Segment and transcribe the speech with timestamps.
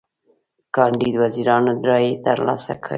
[0.75, 2.89] کاندید وزیرانو رایی تر لاسه کولې.